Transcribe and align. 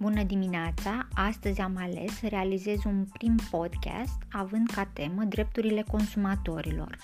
Bună 0.00 0.22
dimineața! 0.22 1.08
Astăzi 1.14 1.60
am 1.60 1.76
ales 1.76 2.18
să 2.18 2.26
realizez 2.28 2.84
un 2.84 3.04
prim 3.12 3.36
podcast 3.50 4.22
având 4.30 4.70
ca 4.70 4.84
temă 4.84 5.24
drepturile 5.24 5.84
consumatorilor. 5.90 6.96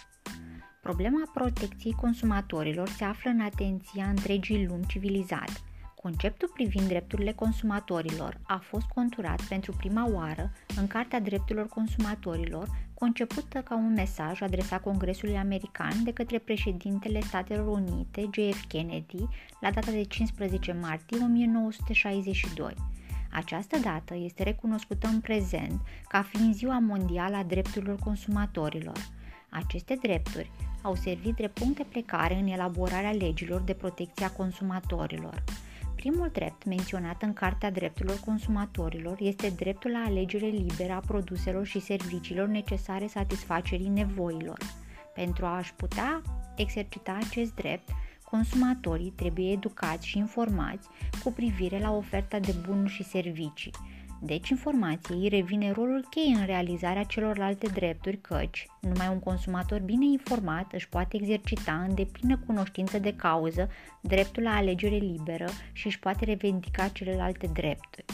Problema 0.82 1.30
protecției 1.34 1.92
consumatorilor 1.92 2.88
se 2.88 3.04
află 3.04 3.30
în 3.30 3.40
atenția 3.40 4.04
întregii 4.04 4.66
lumi 4.66 4.86
civilizate. 4.86 5.52
Conceptul 6.06 6.50
privind 6.54 6.88
drepturile 6.88 7.32
consumatorilor 7.32 8.40
a 8.42 8.56
fost 8.56 8.86
conturat 8.86 9.42
pentru 9.42 9.72
prima 9.72 10.08
oară 10.12 10.52
în 10.76 10.86
Cartea 10.86 11.20
Drepturilor 11.20 11.68
Consumatorilor, 11.68 12.68
concepută 12.94 13.58
ca 13.58 13.76
un 13.76 13.92
mesaj 13.92 14.40
adresat 14.40 14.82
Congresului 14.82 15.36
American 15.36 16.04
de 16.04 16.12
către 16.12 16.38
președintele 16.38 17.20
Statelor 17.20 17.66
Unite, 17.66 18.28
J.F. 18.32 18.64
Kennedy, 18.68 19.28
la 19.60 19.70
data 19.70 19.90
de 19.90 20.02
15 20.02 20.72
martie 20.72 21.18
1962. 21.22 22.74
Această 23.32 23.78
dată 23.78 24.14
este 24.14 24.42
recunoscută 24.42 25.06
în 25.06 25.20
prezent 25.20 25.80
ca 26.08 26.22
fiind 26.22 26.54
Ziua 26.54 26.78
Mondială 26.78 27.36
a 27.36 27.42
Drepturilor 27.42 27.98
Consumatorilor. 27.98 28.96
Aceste 29.48 29.98
drepturi 30.02 30.50
au 30.82 30.94
servit 30.94 31.34
drept 31.34 31.58
punct 31.58 31.76
de 31.76 31.86
plecare 31.88 32.34
în 32.34 32.46
elaborarea 32.46 33.12
legilor 33.12 33.60
de 33.60 33.72
protecție 33.72 34.26
a 34.26 34.30
consumatorilor. 34.30 35.44
Primul 36.08 36.30
drept 36.32 36.64
menționat 36.64 37.22
în 37.22 37.32
Cartea 37.32 37.70
Drepturilor 37.70 38.20
Consumatorilor 38.24 39.16
este 39.20 39.48
dreptul 39.48 39.90
la 39.90 39.98
alegere 40.06 40.46
liberă 40.46 40.92
a 40.92 41.02
produselor 41.06 41.66
și 41.66 41.80
serviciilor 41.80 42.48
necesare 42.48 43.06
satisfacerii 43.06 43.88
nevoilor. 43.88 44.58
Pentru 45.14 45.46
a-și 45.46 45.74
putea 45.74 46.22
exercita 46.56 47.18
acest 47.22 47.54
drept, 47.54 47.88
consumatorii 48.24 49.10
trebuie 49.10 49.52
educați 49.52 50.06
și 50.06 50.18
informați 50.18 50.88
cu 51.24 51.32
privire 51.32 51.78
la 51.78 51.92
oferta 51.92 52.38
de 52.38 52.54
bunuri 52.66 52.92
și 52.92 53.04
servicii, 53.04 53.72
deci 54.20 54.48
informației 54.48 55.28
revine 55.28 55.70
rolul 55.70 56.06
cheie 56.10 56.34
în 56.34 56.46
realizarea 56.46 57.02
celorlalte 57.02 57.66
drepturi 57.66 58.20
căci 58.20 58.66
numai 58.80 59.08
un 59.08 59.18
consumator 59.18 59.80
bine 59.80 60.04
informat 60.04 60.72
își 60.72 60.88
poate 60.88 61.16
exercita 61.16 61.72
în 61.88 61.94
deplină 61.94 62.38
cunoștință 62.46 62.98
de 62.98 63.14
cauză 63.14 63.68
dreptul 64.00 64.42
la 64.42 64.54
alegere 64.54 64.96
liberă 64.96 65.46
și 65.72 65.86
își 65.86 65.98
poate 65.98 66.24
revendica 66.24 66.88
celelalte 66.88 67.46
drepturi. 67.46 68.04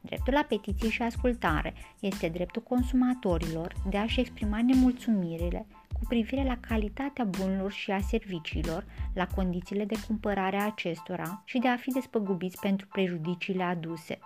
Dreptul 0.00 0.32
la 0.32 0.44
petiție 0.48 0.88
și 0.88 1.02
ascultare 1.02 1.74
este 2.00 2.28
dreptul 2.28 2.62
consumatorilor 2.62 3.74
de 3.90 3.96
a-și 3.96 4.20
exprima 4.20 4.62
nemulțumirile 4.62 5.66
cu 5.92 6.00
privire 6.08 6.44
la 6.44 6.56
calitatea 6.60 7.24
bunurilor 7.24 7.72
și 7.72 7.90
a 7.90 8.00
serviciilor, 8.00 8.84
la 9.14 9.26
condițiile 9.26 9.84
de 9.84 9.96
cumpărare 10.06 10.56
a 10.56 10.66
acestora 10.66 11.42
și 11.44 11.58
de 11.58 11.68
a 11.68 11.76
fi 11.76 11.90
despăgubiți 11.90 12.60
pentru 12.60 12.86
prejudiciile 12.86 13.62
aduse. 13.62 14.18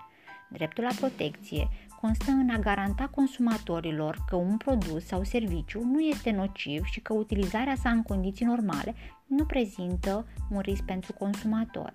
Dreptul 0.53 0.84
la 0.84 0.95
protecție 0.98 1.69
constă 2.00 2.31
în 2.31 2.50
a 2.50 2.58
garanta 2.58 3.06
consumatorilor 3.06 4.25
că 4.28 4.36
un 4.36 4.56
produs 4.56 5.05
sau 5.05 5.25
serviciu 5.25 5.84
nu 5.84 6.00
este 6.00 6.31
nociv 6.31 6.84
și 6.84 7.00
că 7.00 7.12
utilizarea 7.12 7.75
sa 7.75 7.91
în 7.91 8.03
condiții 8.03 8.47
normale 8.47 8.95
nu 9.27 9.45
prezintă 9.45 10.27
un 10.50 10.61
risc 10.61 10.83
pentru 10.83 11.12
consumator. 11.12 11.95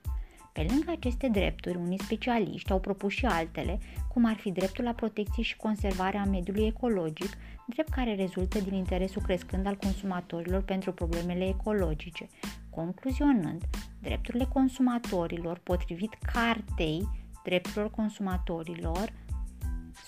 Pe 0.54 0.66
lângă 0.70 0.92
aceste 0.92 1.28
drepturi, 1.28 1.78
unii 1.78 2.00
specialiști 2.00 2.72
au 2.72 2.80
propus 2.80 3.14
și 3.14 3.26
altele, 3.26 3.80
cum 4.14 4.26
ar 4.26 4.36
fi 4.36 4.52
dreptul 4.52 4.84
la 4.84 4.94
protecție 4.94 5.44
și 5.44 5.58
conservarea 5.58 6.24
mediului 6.24 6.66
ecologic, 6.66 7.38
drept 7.68 7.90
care 7.90 8.16
rezultă 8.16 8.60
din 8.60 8.74
interesul 8.74 9.22
crescând 9.22 9.66
al 9.66 9.76
consumatorilor 9.76 10.62
pentru 10.62 10.92
problemele 10.92 11.48
ecologice. 11.48 12.28
Concluzionând, 12.70 13.64
drepturile 14.02 14.48
consumatorilor, 14.54 15.58
potrivit 15.58 16.14
cartei 16.34 17.08
drepturilor 17.48 17.90
consumatorilor 17.90 19.14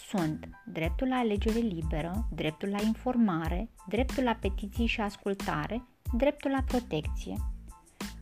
sunt 0.10 0.50
dreptul 0.66 1.08
la 1.08 1.16
alegere 1.16 1.60
liberă, 1.60 2.28
dreptul 2.36 2.70
la 2.70 2.82
informare, 2.82 3.70
dreptul 3.88 4.24
la 4.24 4.38
petiții 4.42 4.86
și 4.86 5.02
ascultare, 5.02 5.84
dreptul 6.18 6.52
la 6.52 6.64
protecție. 6.68 7.36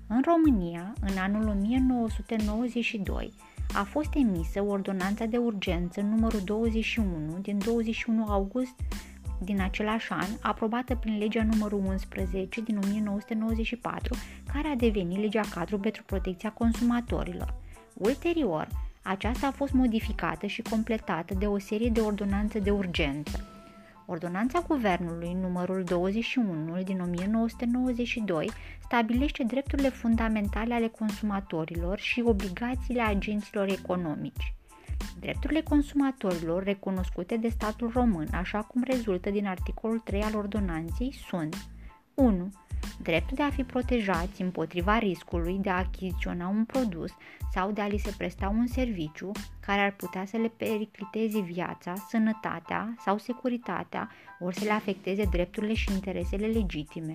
În 0.07 0.21
România, 0.25 0.93
în 1.01 1.17
anul 1.17 1.47
1992, 1.47 3.33
a 3.73 3.83
fost 3.83 4.09
emisă 4.13 4.61
ordonanța 4.61 5.25
de 5.25 5.37
urgență 5.37 6.01
numărul 6.01 6.41
21 6.43 7.37
din 7.41 7.57
21 7.57 8.25
august 8.25 8.75
din 9.39 9.61
același 9.61 10.11
an, 10.11 10.27
aprobată 10.41 10.95
prin 10.95 11.17
legea 11.17 11.43
numărul 11.43 11.83
11 11.85 12.61
din 12.61 12.77
1994, 12.77 14.15
care 14.53 14.67
a 14.67 14.75
devenit 14.75 15.17
legea 15.17 15.43
cadru 15.53 15.79
pentru 15.79 16.03
protecția 16.03 16.51
consumatorilor. 16.51 17.53
Ulterior, 17.93 18.67
aceasta 19.07 19.47
a 19.47 19.51
fost 19.51 19.73
modificată 19.73 20.45
și 20.45 20.61
completată 20.61 21.33
de 21.33 21.45
o 21.45 21.57
serie 21.57 21.89
de 21.89 21.99
ordonanțe 21.99 22.59
de 22.59 22.71
urgență. 22.71 23.47
Ordonanța 24.05 24.63
Guvernului 24.67 25.37
numărul 25.41 25.83
21 25.83 26.81
din 26.83 26.99
1992 26.99 28.49
stabilește 28.83 29.43
drepturile 29.43 29.89
fundamentale 29.89 30.73
ale 30.73 30.87
consumatorilor 30.87 31.99
și 31.99 32.23
obligațiile 32.25 33.01
agenților 33.01 33.67
economici. 33.67 34.53
Drepturile 35.19 35.61
consumatorilor 35.61 36.63
recunoscute 36.63 37.37
de 37.37 37.49
statul 37.49 37.89
român, 37.93 38.27
așa 38.31 38.59
cum 38.59 38.83
rezultă 38.83 39.29
din 39.29 39.47
articolul 39.47 39.99
3 39.99 40.21
al 40.21 40.35
ordonanței, 40.35 41.13
sunt 41.29 41.55
1 42.17 42.51
dreptul 43.01 43.35
de 43.35 43.43
a 43.43 43.49
fi 43.49 43.63
protejați 43.63 44.41
împotriva 44.41 44.97
riscului 44.97 45.57
de 45.61 45.69
a 45.69 45.77
achiziționa 45.77 46.47
un 46.47 46.65
produs 46.65 47.11
sau 47.53 47.71
de 47.71 47.81
a 47.81 47.87
li 47.87 47.97
se 47.97 48.13
presta 48.17 48.49
un 48.57 48.67
serviciu 48.67 49.31
care 49.59 49.81
ar 49.81 49.91
putea 49.91 50.25
să 50.25 50.37
le 50.37 50.51
pericliteze 50.57 51.39
viața, 51.39 51.93
sănătatea 52.09 52.95
sau 52.99 53.17
securitatea, 53.17 54.09
ori 54.39 54.55
să 54.55 54.63
le 54.63 54.71
afecteze 54.71 55.23
drepturile 55.31 55.73
și 55.73 55.91
interesele 55.91 56.47
legitime. 56.47 57.13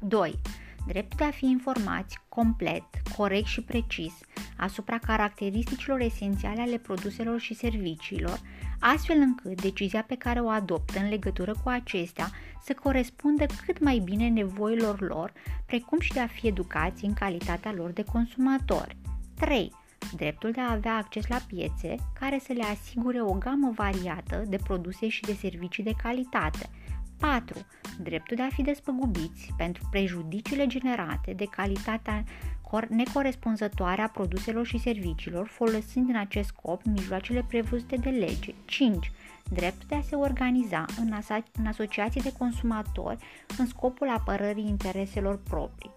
2. 0.00 0.40
Dreptul 0.86 1.16
de 1.18 1.24
a 1.24 1.30
fi 1.30 1.46
informați 1.46 2.18
complet, 2.28 2.84
corect 3.16 3.46
și 3.46 3.62
precis 3.62 4.12
asupra 4.56 4.98
caracteristicilor 4.98 6.00
esențiale 6.00 6.60
ale 6.60 6.78
produselor 6.78 7.40
și 7.40 7.54
serviciilor, 7.54 8.40
astfel 8.78 9.16
încât 9.18 9.60
decizia 9.60 10.02
pe 10.02 10.16
care 10.16 10.40
o 10.40 10.48
adoptă 10.48 10.98
în 10.98 11.08
legătură 11.08 11.54
cu 11.62 11.68
acestea 11.68 12.30
să 12.64 12.74
corespundă 12.82 13.46
cât 13.66 13.80
mai 13.80 13.98
bine 13.98 14.28
nevoilor 14.28 15.00
lor, 15.00 15.32
precum 15.66 16.00
și 16.00 16.12
de 16.12 16.20
a 16.20 16.26
fi 16.26 16.46
educați 16.46 17.04
în 17.04 17.14
calitatea 17.14 17.72
lor 17.72 17.90
de 17.90 18.04
consumatori. 18.12 18.96
3. 19.34 19.72
Dreptul 20.16 20.50
de 20.50 20.60
a 20.60 20.72
avea 20.72 20.96
acces 20.96 21.26
la 21.26 21.38
piețe 21.46 21.94
care 22.20 22.38
să 22.38 22.52
le 22.52 22.64
asigure 22.64 23.22
o 23.22 23.32
gamă 23.32 23.72
variată 23.74 24.44
de 24.46 24.56
produse 24.64 25.08
și 25.08 25.20
de 25.20 25.32
servicii 25.32 25.84
de 25.84 25.94
calitate. 26.02 26.70
4. 27.18 27.66
Dreptul 27.98 28.36
de 28.36 28.42
a 28.42 28.48
fi 28.48 28.62
despăgubiți 28.62 29.52
pentru 29.56 29.88
prejudiciile 29.90 30.66
generate 30.66 31.32
de 31.32 31.44
calitatea 31.44 32.24
necorespunzătoare 32.88 34.02
a 34.02 34.08
produselor 34.08 34.66
și 34.66 34.78
serviciilor, 34.78 35.46
folosind 35.46 36.08
în 36.08 36.16
acest 36.16 36.48
scop 36.48 36.82
mijloacele 36.82 37.44
prevăzute 37.48 37.96
de 37.96 38.10
lege. 38.10 38.54
5. 38.64 39.10
Dreptul 39.50 39.86
de 39.88 39.94
a 39.94 40.00
se 40.00 40.14
organiza 40.14 40.84
în, 40.98 41.12
aso- 41.12 41.50
în 41.58 41.66
asociații 41.66 42.22
de 42.22 42.32
consumatori 42.38 43.24
în 43.58 43.66
scopul 43.66 44.08
apărării 44.08 44.68
intereselor 44.68 45.38
proprii. 45.48 45.90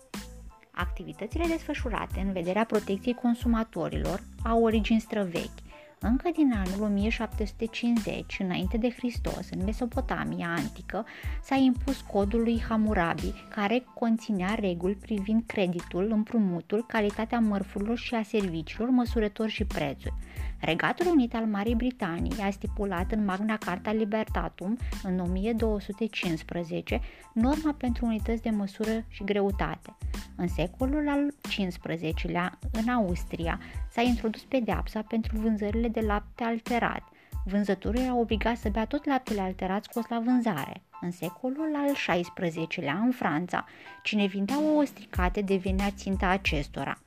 Activitățile 0.72 1.45
desfășurate 1.47 2.19
în 2.19 2.31
vederea 2.31 2.66
protecției 2.66 3.13
consumatorilor 3.13 4.23
au 4.44 4.63
origini 4.63 4.99
străvechi 4.99 5.66
încă 6.00 6.30
din 6.34 6.53
anul 6.53 6.81
1750, 6.81 8.38
înainte 8.40 8.78
de 8.78 8.90
Hristos, 8.90 9.50
în 9.52 9.63
Mesopotamia 9.63 10.53
antică, 10.58 11.06
s-a 11.44 11.56
impus 11.56 12.02
codul 12.02 12.41
lui 12.41 12.62
Hammurabi, 12.68 13.34
care 13.50 13.84
conținea 13.94 14.55
reguli 14.59 14.94
privind 14.94 15.44
creditul, 15.46 16.11
împrumutul, 16.11 16.85
calitatea 16.85 17.40
mărfurilor 17.40 17.97
și 17.97 18.16
a 18.16 18.23
serviciilor, 18.23 18.90
măsurători 18.90 19.52
și 19.52 19.66
prețuri. 19.66 20.14
Regatul 20.59 21.07
Unit 21.07 21.35
al 21.35 21.45
Marii 21.45 21.75
Britanii 21.75 22.41
a 22.41 22.49
stipulat 22.49 23.11
în 23.11 23.25
Magna 23.25 23.57
Carta 23.57 23.91
Libertatum 23.91 24.77
în 25.03 25.19
1215 25.19 27.01
norma 27.33 27.75
pentru 27.77 28.05
unități 28.05 28.41
de 28.41 28.49
măsură 28.49 29.05
și 29.07 29.23
greutate. 29.23 29.95
În 30.35 30.47
secolul 30.47 31.09
al 31.09 31.33
XV-lea, 31.41 32.59
în 32.71 32.89
Austria, 32.89 33.59
s-a 33.91 34.01
introdus 34.01 34.43
pedeapsa 34.43 35.01
pentru 35.01 35.37
vânzările 35.37 35.87
de 35.87 35.99
lapte 35.99 36.43
alterat. 36.43 37.01
Vânzătorul 37.45 38.01
era 38.01 38.15
obligat 38.15 38.57
să 38.57 38.69
bea 38.69 38.85
tot 38.85 39.05
laptele 39.05 39.41
alterat 39.41 39.83
scos 39.83 40.07
la 40.09 40.19
vânzare. 40.19 40.81
În 41.01 41.11
secolul 41.11 41.75
al 41.75 41.93
XVI-lea, 41.93 42.97
în 43.03 43.11
Franța, 43.11 43.65
cine 44.03 44.25
vindea 44.25 44.59
ouă 44.59 44.85
stricate 44.85 45.41
devenea 45.41 45.89
ținta 45.91 46.27
acestora. 46.27 46.97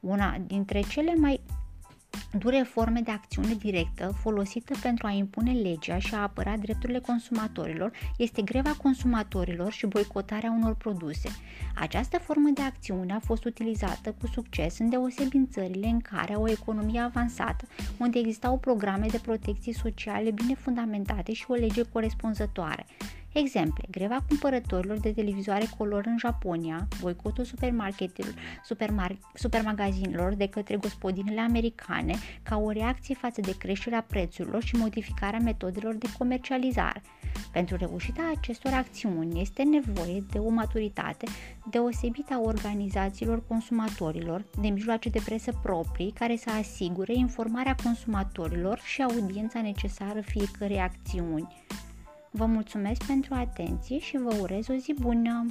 Una 0.00 0.36
dintre 0.46 0.80
cele 0.80 1.14
mai 1.14 1.40
dure 2.38 2.62
forme 2.62 3.00
de 3.00 3.10
acțiune 3.10 3.54
directă 3.54 4.14
folosită 4.22 4.74
pentru 4.82 5.06
a 5.06 5.10
impune 5.10 5.52
legea 5.52 5.98
și 5.98 6.14
a 6.14 6.22
apăra 6.22 6.56
drepturile 6.56 6.98
consumatorilor 6.98 7.92
este 8.16 8.42
greva 8.42 8.70
consumatorilor 8.82 9.72
și 9.72 9.86
boicotarea 9.86 10.50
unor 10.50 10.74
produse. 10.74 11.28
Această 11.74 12.18
formă 12.18 12.50
de 12.54 12.62
acțiune 12.62 13.12
a 13.12 13.18
fost 13.18 13.44
utilizată 13.44 14.14
cu 14.20 14.26
succes 14.26 14.78
în 14.78 14.88
deosebi 14.88 15.36
în 15.36 15.48
țările 15.48 15.86
în 15.86 16.00
care 16.00 16.34
o 16.34 16.50
economie 16.50 17.00
avansată, 17.00 17.64
unde 17.98 18.18
existau 18.18 18.58
programe 18.58 19.06
de 19.10 19.18
protecție 19.22 19.72
sociale 19.72 20.30
bine 20.30 20.54
fundamentate 20.54 21.32
și 21.32 21.44
o 21.48 21.54
lege 21.54 21.82
corespunzătoare. 21.82 22.86
Exemple, 23.32 23.84
greva 23.90 24.18
cumpărătorilor 24.28 24.98
de 24.98 25.12
televizoare 25.12 25.68
color 25.78 26.06
în 26.06 26.18
Japonia, 26.18 26.88
boicotul 27.00 27.44
supermarketelor, 27.44 28.34
supermar- 28.64 29.18
supermagazinelor 29.34 30.34
de 30.34 30.48
către 30.48 30.76
gospodinele 30.76 31.40
americane 31.40 32.14
ca 32.42 32.56
o 32.56 32.70
reacție 32.70 33.14
față 33.14 33.40
de 33.40 33.56
creșterea 33.56 34.04
prețurilor 34.08 34.62
și 34.62 34.76
modificarea 34.76 35.38
metodelor 35.38 35.94
de 35.94 36.06
comercializare. 36.18 37.02
Pentru 37.52 37.76
reușita 37.76 38.32
acestor 38.36 38.72
acțiuni 38.72 39.40
este 39.40 39.62
nevoie 39.62 40.24
de 40.30 40.38
o 40.38 40.48
maturitate 40.48 41.26
deosebită 41.70 42.34
a 42.34 42.40
organizațiilor 42.40 43.46
consumatorilor, 43.46 44.44
de 44.60 44.68
mijloace 44.68 45.08
de 45.08 45.20
presă 45.24 45.58
proprii 45.62 46.12
care 46.12 46.36
să 46.36 46.50
asigure 46.50 47.12
informarea 47.14 47.74
consumatorilor 47.84 48.78
și 48.78 49.02
audiența 49.02 49.60
necesară 49.60 50.20
fiecărei 50.20 50.80
acțiuni. 50.80 51.48
Vă 52.32 52.46
mulțumesc 52.46 53.06
pentru 53.06 53.34
atenție 53.34 53.98
și 53.98 54.16
vă 54.16 54.34
urez 54.40 54.68
o 54.68 54.74
zi 54.74 54.94
bună! 55.00 55.46